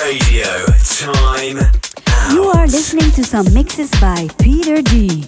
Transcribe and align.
Radio. 0.00 0.44
Time. 0.84 1.58
Out. 1.58 2.32
You 2.32 2.44
are 2.44 2.66
listening 2.66 3.10
to 3.12 3.24
some 3.24 3.52
mixes 3.52 3.90
by 4.00 4.28
Peter 4.38 4.80
D. 4.80 5.24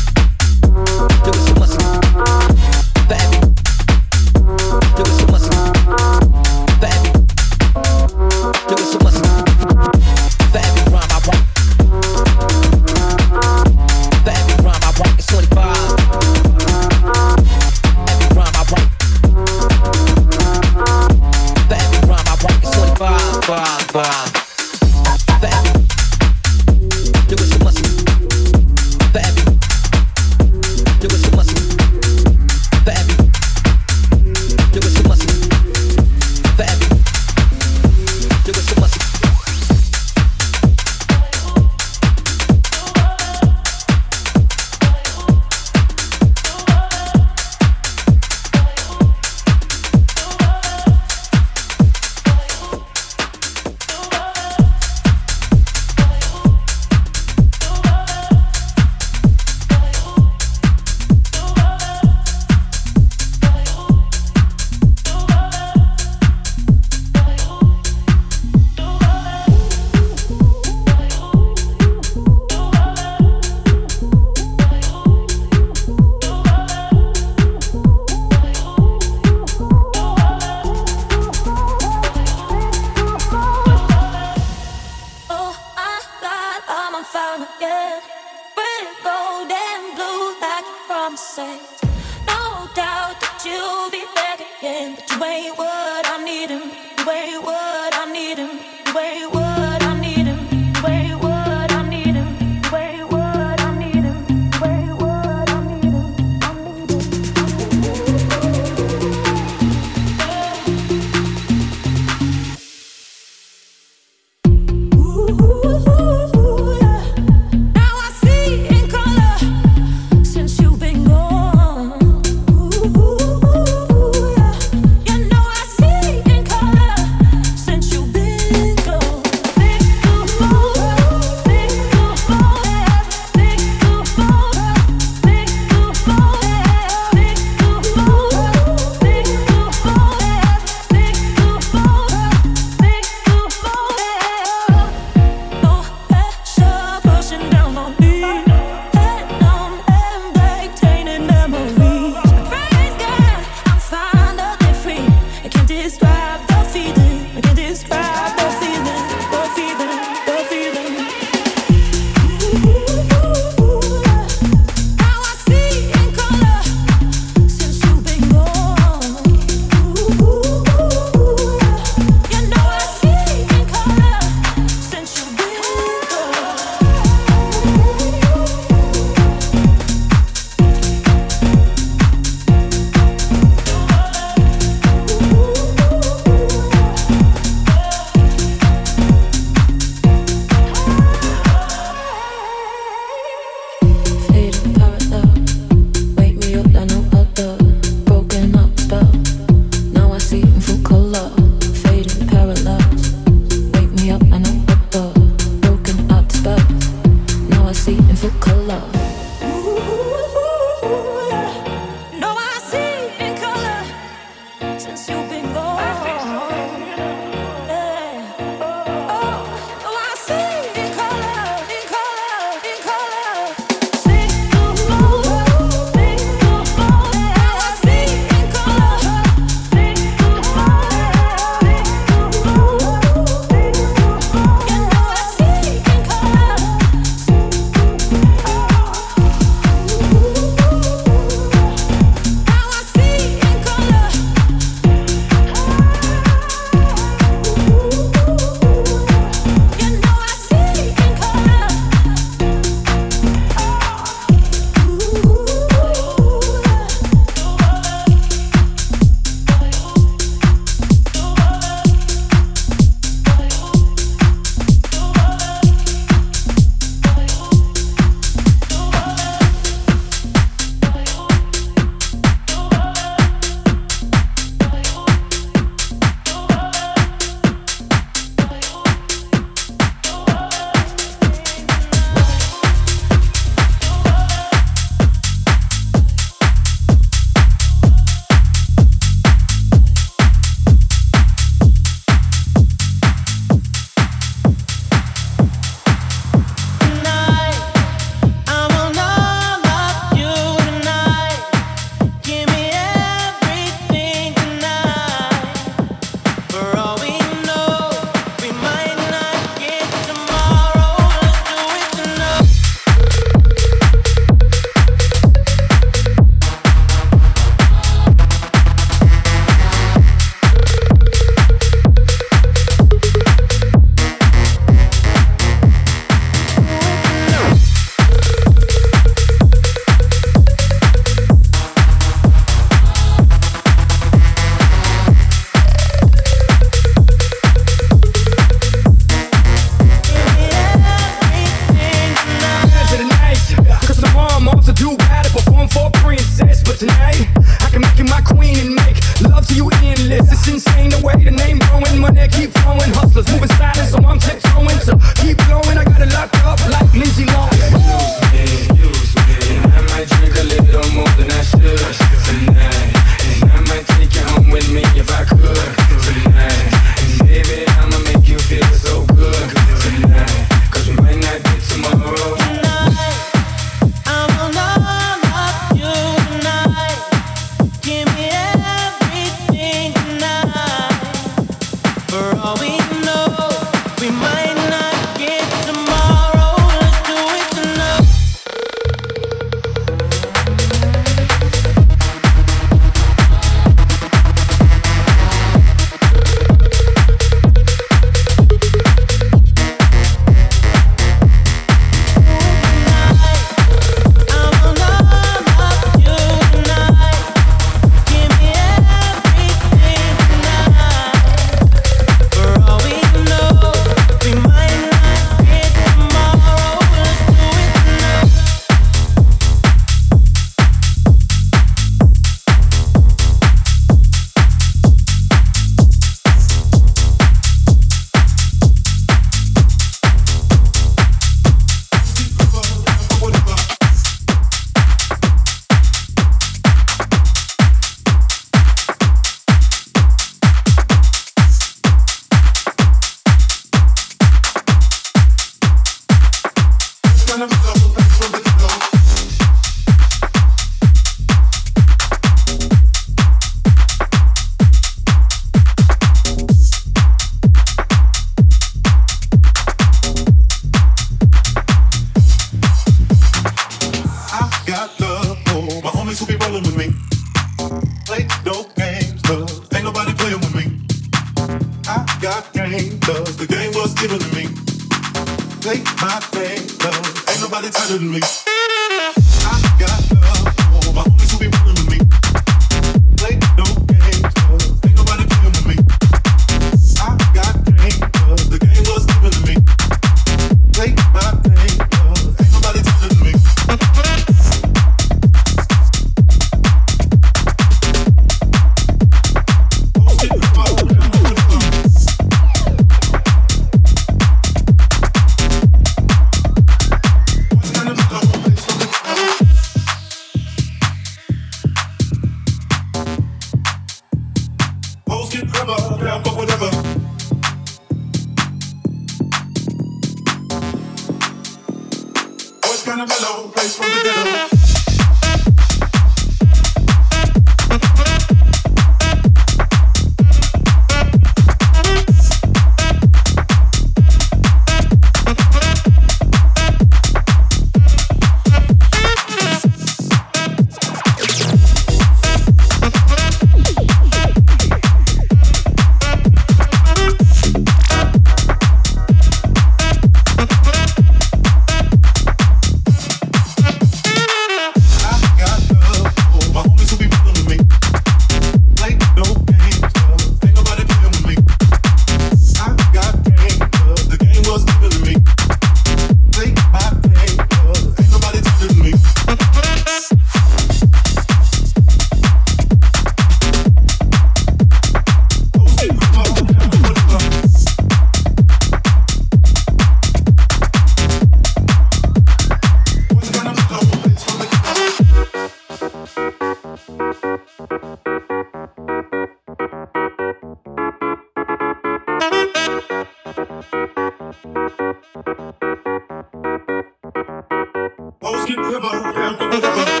Get 598.45 598.57
clever, 598.57 599.13
down 599.13 599.37
for 599.37 599.49
whatever. 599.49 600.00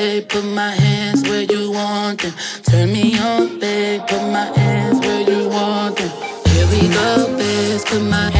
Put 0.00 0.44
my 0.44 0.70
hands 0.70 1.28
where 1.28 1.42
you 1.42 1.72
want 1.72 2.22
them. 2.22 2.32
Turn 2.62 2.90
me 2.90 3.18
on, 3.18 3.58
babe. 3.58 4.00
Put 4.08 4.22
my 4.32 4.46
hands 4.58 4.98
where 5.00 5.20
you 5.20 5.50
want 5.50 5.98
them. 5.98 6.08
Here 6.48 6.66
we 6.72 6.88
go, 6.88 7.36
babe. 7.36 7.80
Put 7.84 8.02
my 8.08 8.30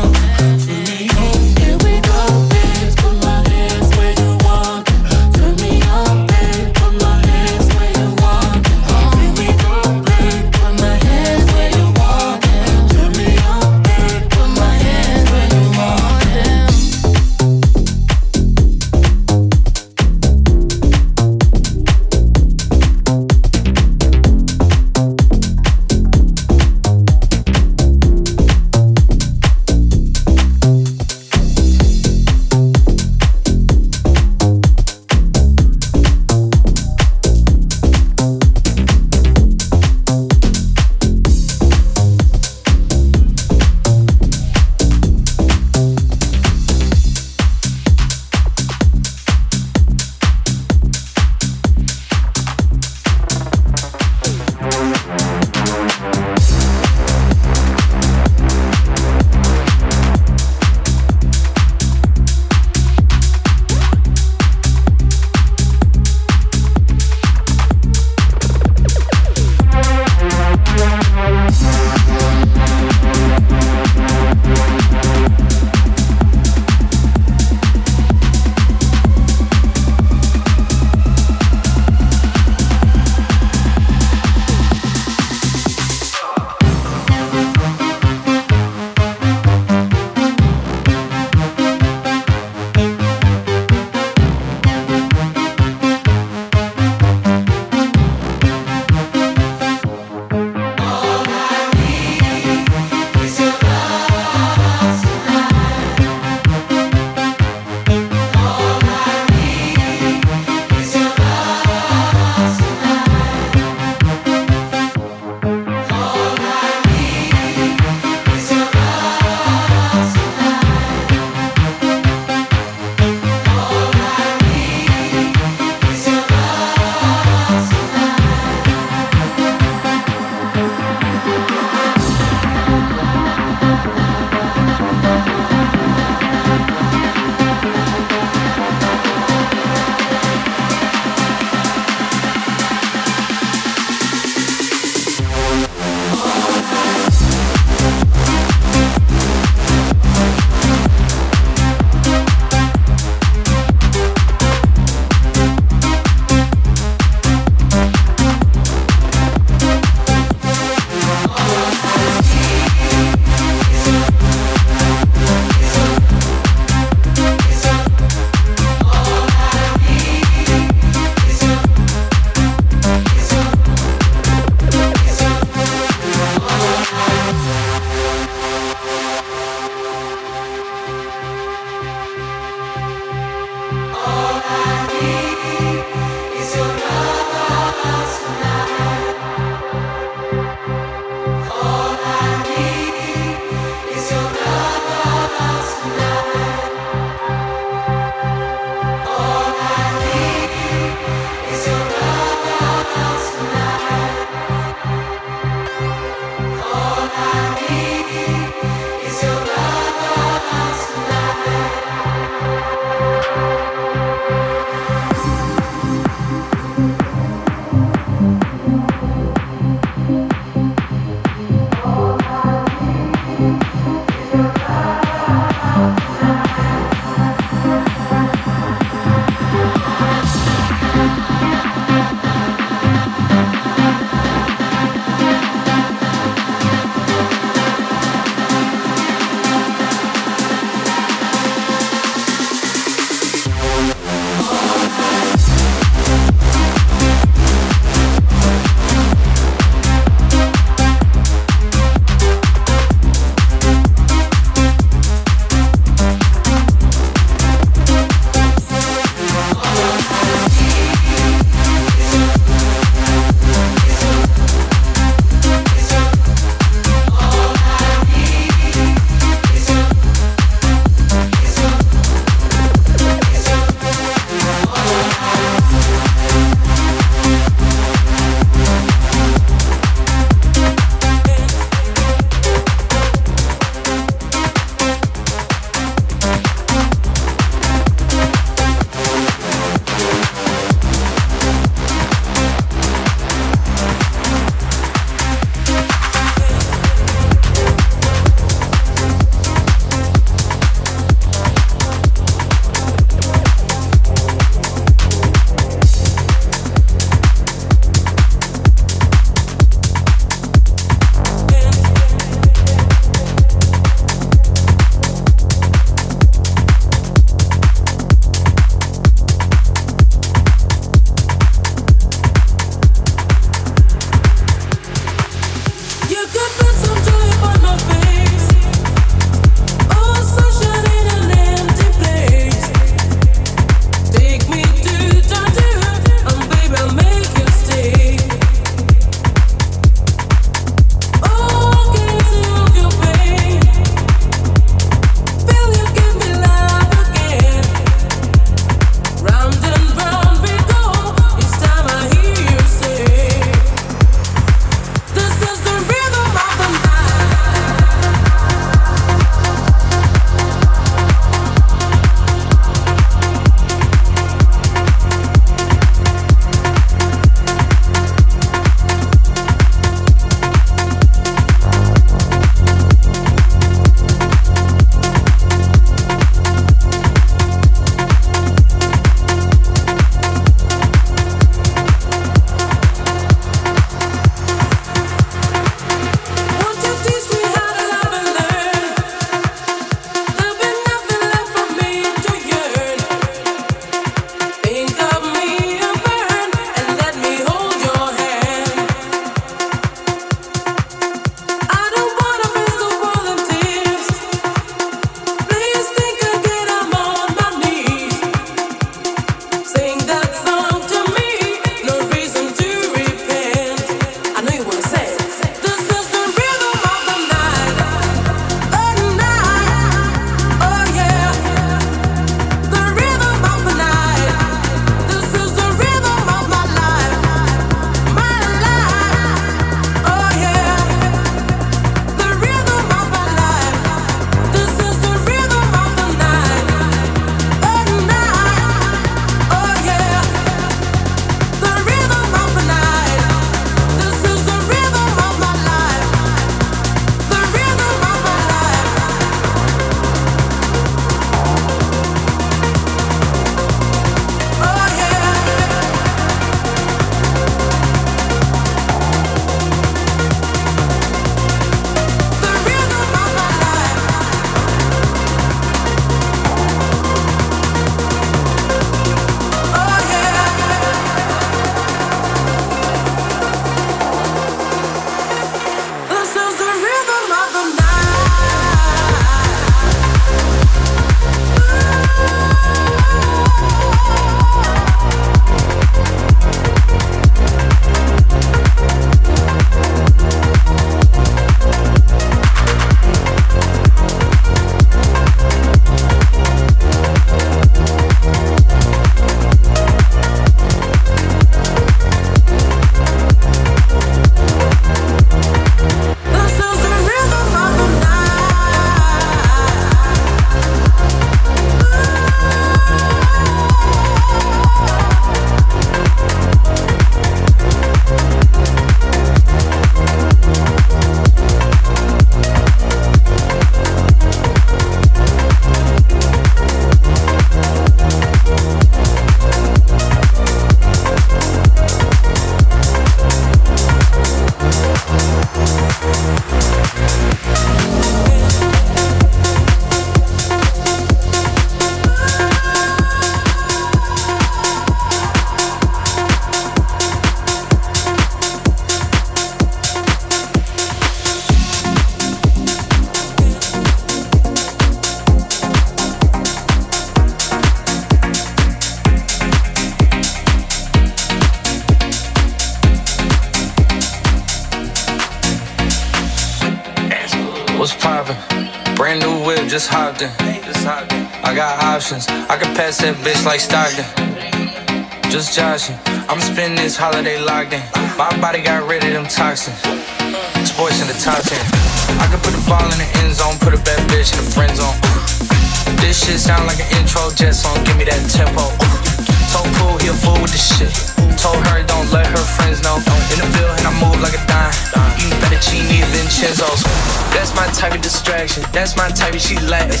That's 598.72 598.96
my 598.96 599.08
type 599.10 599.34
she 599.38 599.56
Latin. 599.68 600.00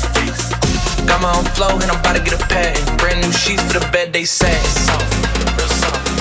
Got 1.06 1.20
my 1.20 1.32
own 1.36 1.44
flow 1.52 1.76
and 1.76 1.90
I'm 1.90 2.00
about 2.00 2.16
to 2.16 2.22
get 2.22 2.32
a 2.32 2.42
patent. 2.48 2.98
Brand 2.98 3.20
new 3.20 3.30
sheets 3.30 3.62
for 3.70 3.78
the 3.78 3.88
bed 3.92 4.12
they 4.12 4.24
satin. 4.24 4.58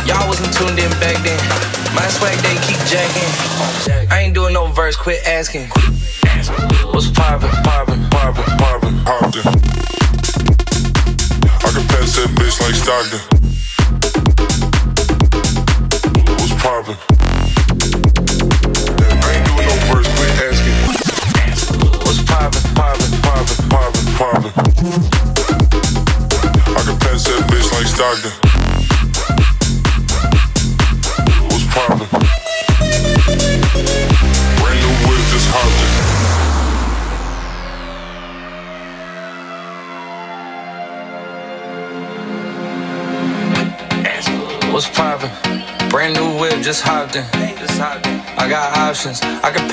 Y'all 0.05 0.27
wasn't 0.27 0.53
tuned 0.53 0.77
in 0.77 0.91
back 0.99 1.15
then. 1.23 1.39
My 1.95 2.05
swag 2.11 2.35
they 2.43 2.55
keep 2.67 2.79
jacking. 2.91 3.31
I 4.11 4.21
ain't 4.23 4.33
doing 4.33 4.53
no 4.53 4.67
verse, 4.67 4.97
quit 4.97 5.25
asking. 5.25 5.69
What's 6.91 7.09
poppin', 7.11 7.49
poppin', 7.63 8.03
poppin', 8.09 8.57
poppin', 8.57 8.99
Compton. 9.05 9.47
I 11.63 11.69
can 11.71 11.87
pass 11.87 12.15
that 12.17 12.29
bitch 12.35 12.59
like 12.59 12.75
Stockton. 12.75 13.40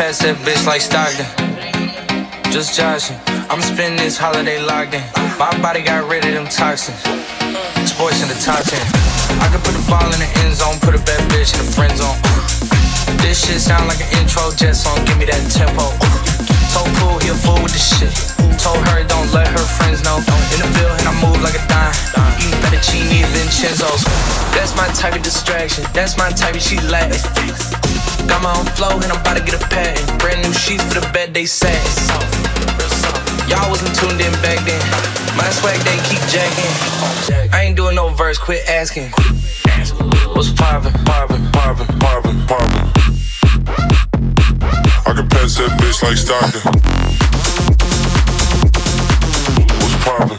Pass 0.08 0.20
that 0.20 0.36
bitch 0.36 0.64
like 0.66 0.80
Stockton. 0.80 1.26
Just 2.50 2.74
joshing. 2.74 3.18
I'm 3.50 3.60
spending 3.60 3.98
this 3.98 4.16
holiday 4.16 4.58
locked 4.62 4.94
in. 4.94 5.02
My 5.38 5.50
body 5.60 5.82
got 5.82 6.08
rid 6.08 6.24
of 6.24 6.32
them 6.32 6.46
toxins. 6.46 7.77
Sports 7.98 8.22
in 8.22 8.30
the 8.30 8.38
top 8.38 8.62
10. 8.62 8.78
I 9.42 9.50
can 9.50 9.58
put 9.58 9.74
the 9.74 9.82
ball 9.90 10.06
in 10.06 10.22
the 10.22 10.30
end 10.46 10.54
zone, 10.54 10.78
put 10.78 10.94
a 10.94 11.02
bad 11.02 11.18
bitch 11.34 11.50
in 11.50 11.66
the 11.66 11.66
friend 11.66 11.90
zone. 11.98 12.14
This 13.18 13.42
shit 13.42 13.58
sound 13.58 13.90
like 13.90 13.98
an 13.98 14.06
intro 14.22 14.54
jet 14.54 14.78
song, 14.78 15.02
give 15.02 15.18
me 15.18 15.26
that 15.26 15.42
tempo. 15.50 15.82
Told 16.70 16.86
Pooh 17.02 17.18
he 17.26 17.34
a 17.34 17.34
fool 17.34 17.58
with 17.58 17.74
the 17.74 17.82
shit. 17.82 18.14
Told 18.62 18.78
her 18.86 19.02
don't 19.02 19.26
let 19.34 19.50
her 19.50 19.66
friends 19.82 20.06
know. 20.06 20.22
In 20.54 20.62
the 20.62 20.70
bill 20.78 20.94
and 20.94 21.10
I 21.10 21.14
move 21.18 21.42
like 21.42 21.58
a 21.58 21.64
dime. 21.66 21.90
Eating 22.38 22.62
fettuccine 22.70 23.26
Vincenzo's. 23.34 24.06
That's 24.54 24.78
my 24.78 24.86
type 24.94 25.18
of 25.18 25.26
distraction. 25.26 25.82
That's 25.90 26.14
my 26.14 26.30
type 26.30 26.54
of 26.54 26.62
she 26.62 26.78
Latin. 26.86 27.18
Got 28.30 28.46
my 28.46 28.54
own 28.54 28.70
flow 28.78 28.94
and 28.94 29.10
I'm 29.10 29.18
about 29.18 29.34
to 29.34 29.42
get 29.42 29.58
a 29.58 29.62
patent. 29.74 30.06
Brand 30.22 30.46
new 30.46 30.54
sheets 30.54 30.86
for 30.86 31.02
the 31.02 31.10
bed 31.10 31.34
they 31.34 31.50
satin. 31.50 32.57
Y'all 33.48 33.70
wasn't 33.70 33.94
tuned 33.96 34.20
in 34.20 34.32
back 34.44 34.60
then. 34.66 34.80
My 35.36 35.48
swag 35.48 35.80
they 35.80 35.96
keep 36.04 36.20
jacking. 36.28 36.72
I 37.52 37.64
ain't 37.64 37.76
doing 37.76 37.94
no 37.94 38.10
verse, 38.10 38.36
quit 38.36 38.68
asking. 38.68 39.10
What's 40.36 40.52
poppin', 40.52 40.92
poppin', 41.04 41.50
poppin', 41.50 41.86
poppin', 41.98 42.46
poppin'? 42.46 42.84
I 45.06 45.12
can 45.16 45.28
pass 45.30 45.56
that 45.56 45.72
bitch 45.80 46.02
like 46.04 46.18
Stockton. 46.18 46.60
What's 49.80 49.96
poppin'? 50.04 50.38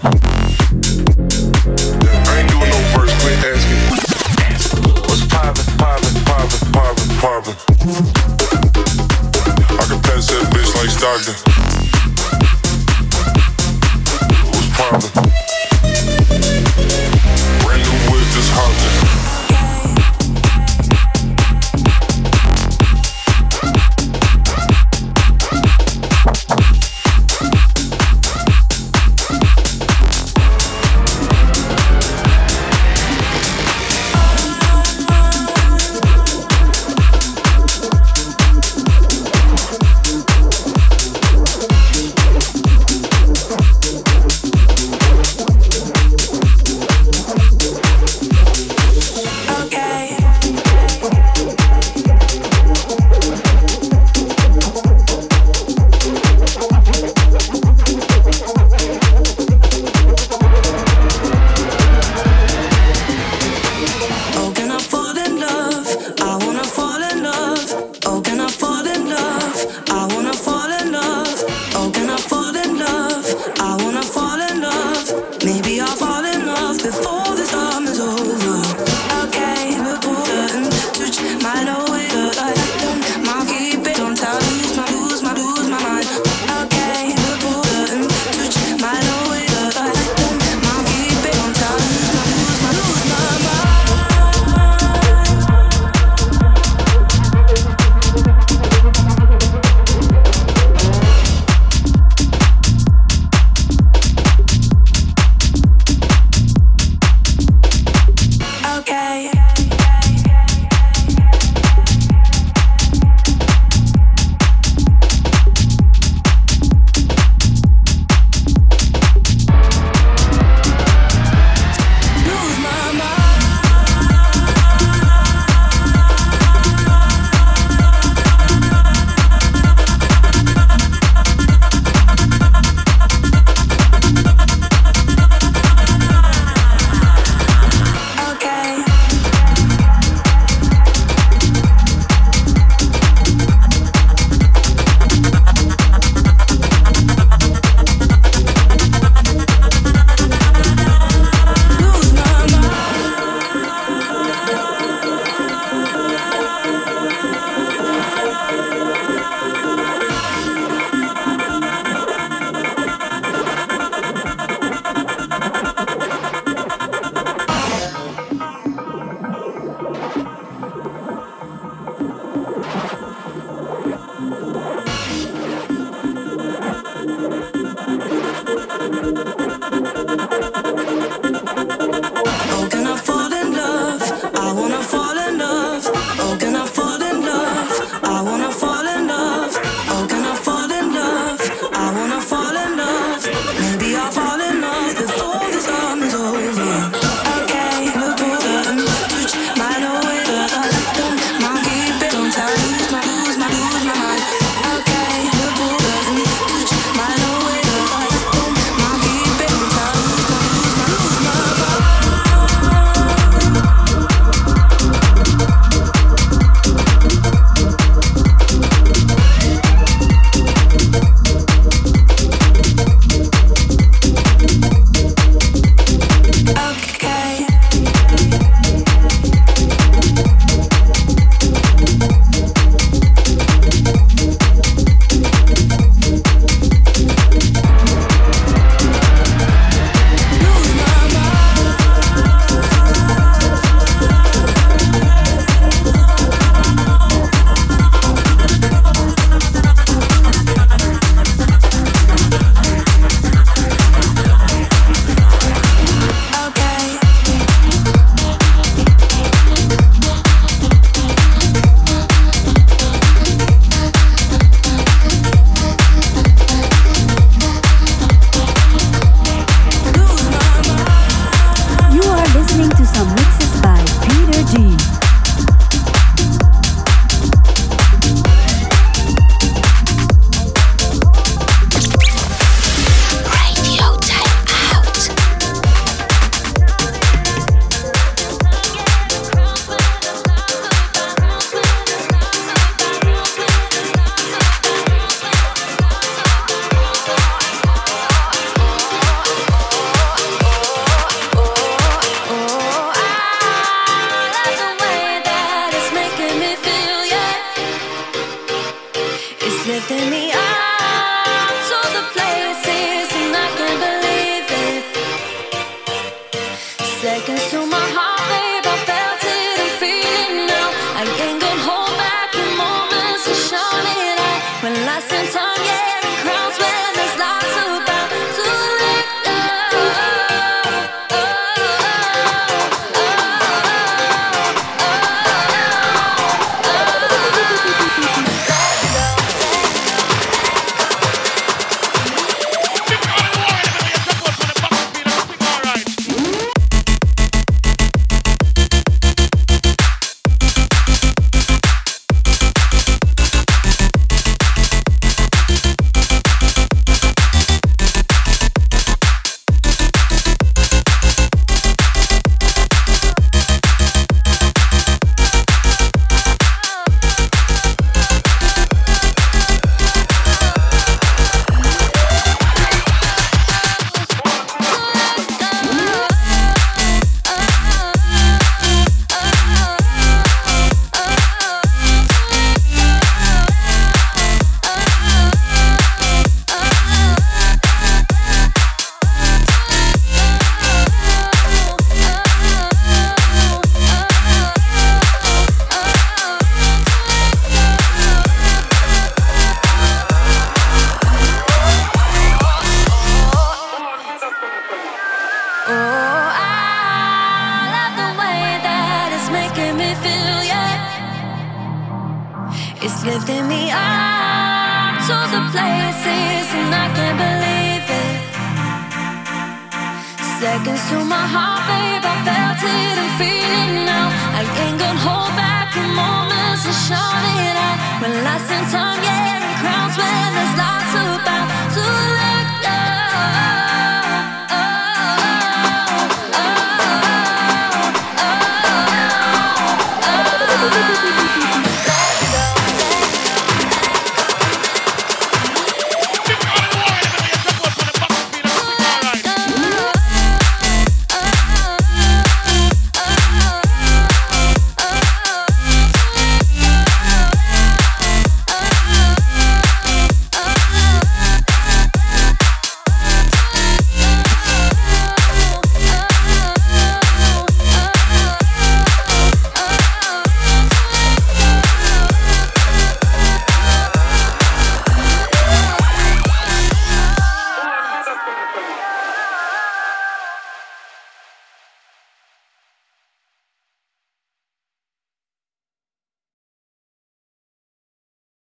I 2.27 2.39
ain't 2.39 2.49
doing 2.49 2.69
no 2.69 2.79
verse, 2.93 3.13
quit 3.21 3.39
asking. 3.49 3.81
What's 5.09 5.25
poppin', 5.25 5.65
poppin', 5.81 6.15
poppin', 6.29 6.61
poppin', 6.77 7.09
poppin'? 7.17 7.57
I 9.79 9.83
can 9.89 9.99
pass 10.03 10.29
that 10.29 10.45
bitch 10.53 10.71
like 10.77 10.91
Stockton. 10.91 11.58